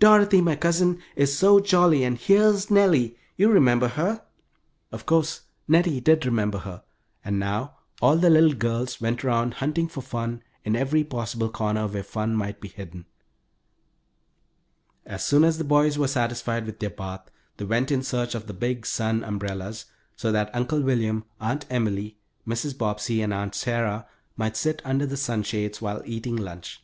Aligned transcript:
"Dorothy, 0.00 0.40
my 0.40 0.56
cousin, 0.56 1.00
is 1.14 1.38
so 1.38 1.60
jolly, 1.60 2.02
and 2.02 2.18
here's 2.18 2.72
Nellie 2.72 3.16
you 3.36 3.48
remember 3.48 3.86
her?" 3.86 4.20
Of 4.90 5.06
course 5.06 5.42
Nettie 5.68 6.00
did 6.00 6.26
remember 6.26 6.58
her, 6.58 6.82
and 7.24 7.38
now 7.38 7.76
all 8.02 8.16
the 8.16 8.28
little 8.28 8.52
girls 8.54 9.00
went 9.00 9.24
around 9.24 9.54
hunting 9.62 9.86
for 9.86 10.00
fun 10.00 10.42
in 10.64 10.74
every 10.74 11.04
possible 11.04 11.48
corner 11.48 11.86
where 11.86 12.02
fun 12.02 12.34
might 12.34 12.60
be 12.60 12.66
hidden. 12.66 13.06
As 15.04 15.24
soon 15.24 15.44
as 15.44 15.56
the 15.56 15.62
boys 15.62 15.96
were 15.96 16.08
satisfied 16.08 16.66
with 16.66 16.80
their 16.80 16.90
bath 16.90 17.30
they 17.56 17.64
went 17.64 17.92
in 17.92 18.02
search 18.02 18.34
of 18.34 18.48
the 18.48 18.54
big 18.54 18.84
sun 18.84 19.22
umbrellas, 19.22 19.84
so 20.16 20.32
that 20.32 20.50
Uncle 20.52 20.80
William, 20.80 21.22
Aunt 21.40 21.64
Emily, 21.70 22.18
Mrs. 22.44 22.76
Bobbsey, 22.76 23.22
and 23.22 23.32
Aunt 23.32 23.54
Sarah 23.54 24.08
might 24.36 24.56
sit 24.56 24.82
under 24.84 25.06
the 25.06 25.16
sunshades, 25.16 25.80
while 25.80 26.02
eating 26.04 26.34
lunch. 26.34 26.82